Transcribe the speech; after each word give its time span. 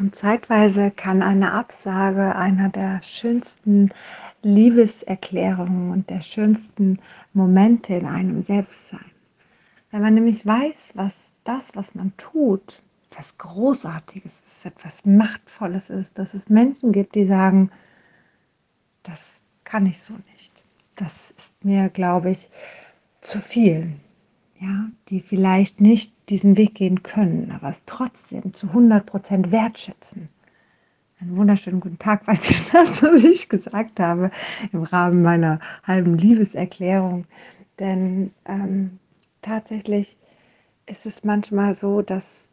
Und 0.00 0.16
zeitweise 0.16 0.90
kann 0.90 1.22
eine 1.22 1.52
Absage 1.52 2.34
einer 2.34 2.70
der 2.70 3.02
schönsten 3.02 3.90
Liebeserklärungen 4.42 5.90
und 5.90 6.08
der 6.08 6.22
schönsten 6.22 6.98
Momente 7.34 7.92
in 7.92 8.06
einem 8.06 8.42
selbst 8.42 8.88
sein. 8.88 9.10
Wenn 9.90 10.00
man 10.00 10.14
nämlich 10.14 10.46
weiß, 10.46 10.92
was 10.94 11.28
das, 11.44 11.76
was 11.76 11.94
man 11.94 12.16
tut, 12.16 12.82
etwas 13.10 13.36
Großartiges 13.36 14.32
ist, 14.46 14.64
etwas 14.64 15.04
Machtvolles 15.04 15.90
ist, 15.90 16.18
dass 16.18 16.32
es 16.32 16.48
Menschen 16.48 16.92
gibt, 16.92 17.14
die 17.14 17.26
sagen, 17.26 17.70
das 19.02 19.42
kann 19.64 19.84
ich 19.84 20.00
so 20.00 20.14
nicht. 20.32 20.64
Das 20.96 21.30
ist 21.30 21.62
mir, 21.62 21.90
glaube 21.90 22.30
ich, 22.30 22.48
zu 23.20 23.38
viel. 23.38 23.92
Die 25.10 25.20
vielleicht 25.20 25.80
nicht 25.80 26.12
diesen 26.28 26.56
Weg 26.56 26.76
gehen 26.76 27.02
können, 27.02 27.50
aber 27.50 27.68
es 27.70 27.84
trotzdem 27.84 28.54
zu 28.54 28.68
100 28.68 29.04
Prozent 29.04 29.50
wertschätzen. 29.50 30.28
Einen 31.20 31.36
wunderschönen 31.36 31.80
guten 31.80 31.98
Tag, 31.98 32.26
falls 32.26 32.48
ich 32.48 32.70
das 32.72 32.98
so 32.98 33.08
wie 33.08 33.26
ich 33.26 33.48
gesagt 33.48 33.98
habe, 33.98 34.30
im 34.72 34.84
Rahmen 34.84 35.22
meiner 35.22 35.58
halben 35.82 36.16
Liebeserklärung. 36.16 37.24
Denn 37.80 38.32
ähm, 38.46 39.00
tatsächlich 39.42 40.16
ist 40.86 41.06
es 41.06 41.24
manchmal 41.24 41.74
so, 41.74 42.02
dass 42.02 42.46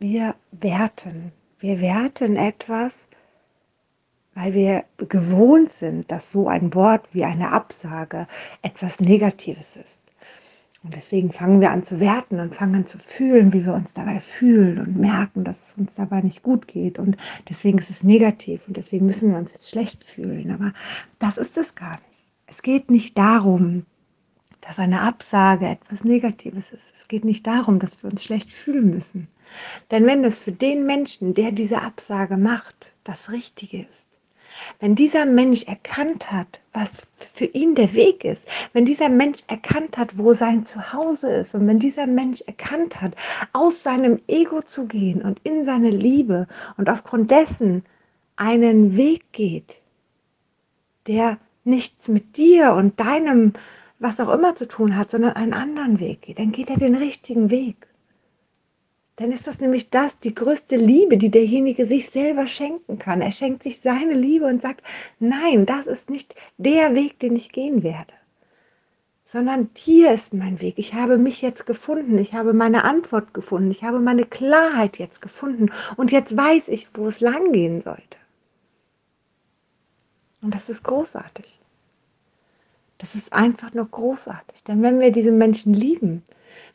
wir 0.00 0.34
werten. 0.50 1.30
Wir 1.60 1.80
werten 1.80 2.34
etwas, 2.34 3.06
weil 4.34 4.52
wir 4.52 4.84
gewohnt 4.98 5.70
sind, 5.72 6.10
dass 6.10 6.32
so 6.32 6.48
ein 6.48 6.74
Wort 6.74 7.06
wie 7.12 7.24
eine 7.24 7.52
Absage 7.52 8.26
etwas 8.62 8.98
Negatives 8.98 9.76
ist. 9.76 10.01
Und 10.84 10.96
deswegen 10.96 11.30
fangen 11.30 11.60
wir 11.60 11.70
an 11.70 11.84
zu 11.84 12.00
werten 12.00 12.40
und 12.40 12.56
fangen 12.56 12.74
an 12.74 12.86
zu 12.86 12.98
fühlen, 12.98 13.52
wie 13.52 13.64
wir 13.64 13.74
uns 13.74 13.92
dabei 13.92 14.18
fühlen 14.18 14.78
und 14.78 14.96
merken, 14.96 15.44
dass 15.44 15.56
es 15.68 15.74
uns 15.78 15.94
dabei 15.94 16.20
nicht 16.22 16.42
gut 16.42 16.66
geht. 16.66 16.98
Und 16.98 17.16
deswegen 17.48 17.78
ist 17.78 17.90
es 17.90 18.02
negativ 18.02 18.66
und 18.66 18.76
deswegen 18.76 19.06
müssen 19.06 19.30
wir 19.30 19.38
uns 19.38 19.52
jetzt 19.52 19.70
schlecht 19.70 20.02
fühlen. 20.02 20.50
Aber 20.50 20.72
das 21.20 21.38
ist 21.38 21.56
es 21.56 21.76
gar 21.76 22.00
nicht. 22.08 22.24
Es 22.46 22.62
geht 22.62 22.90
nicht 22.90 23.16
darum, 23.16 23.86
dass 24.60 24.78
eine 24.78 25.02
Absage 25.02 25.66
etwas 25.66 26.04
Negatives 26.04 26.72
ist. 26.72 26.92
Es 26.94 27.06
geht 27.08 27.24
nicht 27.24 27.46
darum, 27.46 27.78
dass 27.78 28.02
wir 28.02 28.10
uns 28.10 28.24
schlecht 28.24 28.52
fühlen 28.52 28.90
müssen. 28.90 29.28
Denn 29.90 30.06
wenn 30.06 30.24
es 30.24 30.40
für 30.40 30.52
den 30.52 30.84
Menschen, 30.84 31.34
der 31.34 31.52
diese 31.52 31.82
Absage 31.82 32.36
macht, 32.36 32.86
das 33.04 33.30
Richtige 33.30 33.82
ist, 33.82 34.08
wenn 34.80 34.94
dieser 34.94 35.26
Mensch 35.26 35.64
erkannt 35.64 36.30
hat, 36.30 36.60
was 36.72 37.02
für 37.32 37.44
ihn 37.44 37.74
der 37.74 37.94
Weg 37.94 38.24
ist, 38.24 38.46
wenn 38.72 38.84
dieser 38.84 39.08
Mensch 39.08 39.40
erkannt 39.46 39.96
hat, 39.96 40.18
wo 40.18 40.34
sein 40.34 40.66
Zuhause 40.66 41.32
ist 41.32 41.54
und 41.54 41.66
wenn 41.66 41.78
dieser 41.78 42.06
Mensch 42.06 42.40
erkannt 42.42 43.00
hat, 43.00 43.14
aus 43.52 43.82
seinem 43.82 44.20
Ego 44.28 44.62
zu 44.62 44.86
gehen 44.86 45.22
und 45.22 45.40
in 45.44 45.64
seine 45.64 45.90
Liebe 45.90 46.46
und 46.76 46.88
aufgrund 46.88 47.30
dessen 47.30 47.84
einen 48.36 48.96
Weg 48.96 49.24
geht, 49.32 49.78
der 51.06 51.38
nichts 51.64 52.08
mit 52.08 52.36
dir 52.36 52.72
und 52.72 52.98
deinem 52.98 53.52
was 54.02 54.18
auch 54.18 54.30
immer 54.30 54.54
zu 54.56 54.66
tun 54.66 54.96
hat, 54.96 55.12
sondern 55.12 55.34
einen 55.34 55.54
anderen 55.54 56.00
Weg 56.00 56.22
geht, 56.22 56.38
dann 56.38 56.50
geht 56.50 56.70
er 56.70 56.76
den 56.76 56.96
richtigen 56.96 57.50
Weg. 57.50 57.86
Dann 59.16 59.30
ist 59.30 59.46
das 59.46 59.60
nämlich 59.60 59.90
das, 59.90 60.18
die 60.18 60.34
größte 60.34 60.76
Liebe, 60.76 61.18
die 61.18 61.30
derjenige 61.30 61.86
sich 61.86 62.08
selber 62.08 62.46
schenken 62.46 62.98
kann. 62.98 63.20
Er 63.20 63.32
schenkt 63.32 63.62
sich 63.62 63.80
seine 63.80 64.14
Liebe 64.14 64.46
und 64.46 64.62
sagt, 64.62 64.82
nein, 65.18 65.66
das 65.66 65.86
ist 65.86 66.08
nicht 66.08 66.34
der 66.56 66.94
Weg, 66.94 67.18
den 67.20 67.36
ich 67.36 67.52
gehen 67.52 67.82
werde, 67.82 68.12
sondern 69.26 69.68
hier 69.74 70.12
ist 70.12 70.32
mein 70.32 70.60
Weg. 70.60 70.74
Ich 70.78 70.94
habe 70.94 71.18
mich 71.18 71.42
jetzt 71.42 71.66
gefunden, 71.66 72.18
ich 72.18 72.32
habe 72.32 72.54
meine 72.54 72.84
Antwort 72.84 73.34
gefunden, 73.34 73.70
ich 73.70 73.84
habe 73.84 74.00
meine 74.00 74.24
Klarheit 74.24 74.98
jetzt 74.98 75.20
gefunden 75.20 75.70
und 75.96 76.10
jetzt 76.10 76.34
weiß 76.34 76.68
ich, 76.68 76.88
wo 76.94 77.06
es 77.06 77.20
lang 77.20 77.52
gehen 77.52 77.82
sollte. 77.82 78.16
Und 80.40 80.54
das 80.54 80.68
ist 80.70 80.82
großartig. 80.82 81.60
Das 82.98 83.14
ist 83.14 83.32
einfach 83.32 83.74
nur 83.74 83.86
großartig. 83.86 84.64
Denn 84.64 84.82
wenn 84.82 85.00
wir 85.00 85.12
diese 85.12 85.32
Menschen 85.32 85.74
lieben, 85.74 86.22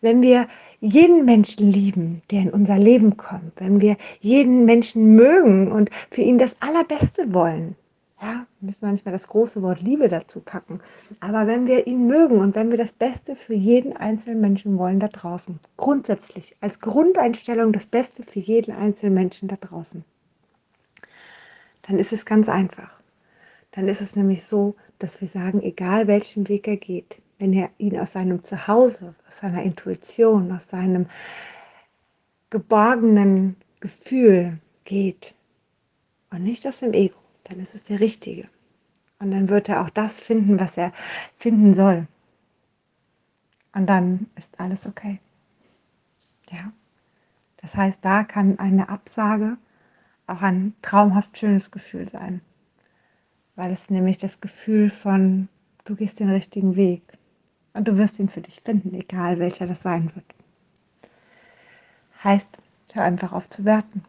wenn 0.01 0.21
wir 0.21 0.47
jeden 0.79 1.25
Menschen 1.25 1.71
lieben, 1.71 2.21
der 2.31 2.41
in 2.41 2.49
unser 2.49 2.77
Leben 2.77 3.17
kommt, 3.17 3.53
wenn 3.57 3.81
wir 3.81 3.97
jeden 4.19 4.65
Menschen 4.65 5.15
mögen 5.15 5.71
und 5.71 5.89
für 6.11 6.21
ihn 6.21 6.37
das 6.37 6.55
Allerbeste 6.59 7.33
wollen, 7.33 7.75
ja, 8.21 8.47
müssen 8.61 8.81
wir 8.81 8.91
nicht 8.91 9.05
mehr 9.05 9.13
das 9.13 9.27
große 9.27 9.61
Wort 9.61 9.81
Liebe 9.81 10.07
dazu 10.07 10.39
packen, 10.39 10.79
aber 11.19 11.45
wenn 11.45 11.67
wir 11.67 11.85
ihn 11.85 12.07
mögen 12.07 12.39
und 12.39 12.55
wenn 12.55 12.71
wir 12.71 12.77
das 12.77 12.91
Beste 12.91 13.35
für 13.35 13.53
jeden 13.53 13.95
einzelnen 13.95 14.41
Menschen 14.41 14.77
wollen 14.77 14.99
da 14.99 15.07
draußen, 15.07 15.59
grundsätzlich 15.77 16.55
als 16.61 16.79
Grundeinstellung 16.79 17.73
das 17.73 17.85
Beste 17.85 18.23
für 18.23 18.39
jeden 18.39 18.73
einzelnen 18.73 19.13
Menschen 19.13 19.47
da 19.47 19.55
draußen, 19.55 20.03
dann 21.83 21.99
ist 21.99 22.11
es 22.11 22.25
ganz 22.25 22.49
einfach. 22.49 22.99
Dann 23.71 23.87
ist 23.87 24.01
es 24.01 24.15
nämlich 24.15 24.43
so, 24.43 24.75
dass 24.97 25.21
wir 25.21 25.27
sagen, 25.27 25.61
egal 25.61 26.07
welchen 26.07 26.49
Weg 26.49 26.67
er 26.67 26.77
geht, 26.77 27.19
wenn 27.39 27.53
er 27.53 27.69
ihn 27.77 27.99
aus 27.99 28.13
seinem 28.13 28.43
Zuhause, 28.43 29.15
aus 29.27 29.37
seiner 29.37 29.63
Intuition, 29.63 30.51
aus 30.51 30.67
seinem 30.69 31.07
geborgenen 32.49 33.55
Gefühl 33.79 34.59
geht 34.85 35.35
und 36.31 36.43
nicht 36.43 36.65
aus 36.67 36.79
dem 36.79 36.93
Ego, 36.93 37.17
dann 37.43 37.59
ist 37.59 37.75
es 37.75 37.83
der 37.83 37.99
Richtige. 37.99 38.47
Und 39.19 39.31
dann 39.31 39.49
wird 39.49 39.69
er 39.69 39.81
auch 39.81 39.89
das 39.89 40.19
finden, 40.19 40.59
was 40.59 40.77
er 40.77 40.93
finden 41.37 41.73
soll. 41.73 42.07
Und 43.73 43.87
dann 43.87 44.27
ist 44.35 44.59
alles 44.59 44.85
okay. 44.85 45.19
Ja. 46.51 46.71
Das 47.57 47.75
heißt, 47.75 48.03
da 48.03 48.23
kann 48.23 48.59
eine 48.59 48.89
Absage 48.89 49.57
auch 50.27 50.41
ein 50.41 50.73
traumhaft 50.81 51.37
schönes 51.37 51.71
Gefühl 51.71 52.09
sein 52.09 52.41
weil 53.57 53.71
es 53.73 53.89
nämlich 53.89 54.19
das 54.19 54.39
Gefühl 54.39 54.89
von, 54.89 55.49
du 55.83 55.95
gehst 55.95 56.21
den 56.21 56.29
richtigen 56.29 56.77
Weg 56.77 57.01
und 57.77 57.87
du 57.87 57.97
wirst 57.97 58.19
ihn 58.19 58.27
für 58.27 58.41
dich 58.41 58.61
finden, 58.61 58.93
egal 58.93 59.39
welcher 59.39 59.67
das 59.67 59.81
sein 59.81 60.11
wird. 60.15 60.25
Heißt, 62.23 62.57
hör 62.93 63.03
einfach 63.03 63.31
auf 63.31 63.49
zu 63.49 63.65
werten 63.65 64.03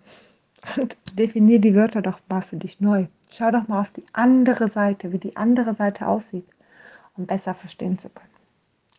und 0.77 0.97
definier 1.13 1.61
die 1.61 1.75
Wörter 1.75 2.01
doch 2.01 2.19
mal 2.29 2.41
für 2.41 2.57
dich 2.57 2.81
neu. 2.81 3.07
Schau 3.31 3.51
doch 3.51 3.69
mal 3.69 3.81
auf 3.81 3.91
die 3.91 4.07
andere 4.15 4.71
Seite, 4.71 5.13
wie 5.13 5.19
die 5.19 5.37
andere 5.37 5.75
Seite 5.75 6.07
aussieht, 6.09 6.47
um 7.17 7.27
besser 7.27 7.55
verstehen 7.55 7.99
zu 7.99 8.09
können. 8.09 8.29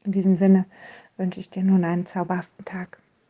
In 0.04 0.12
diesem 0.12 0.38
Sinne 0.38 0.66
wünsche 1.18 1.40
ich 1.40 1.50
dir 1.50 1.64
nun 1.64 1.84
einen 1.84 2.06
zauberhaften 2.06 2.64
Tag. 2.64 3.00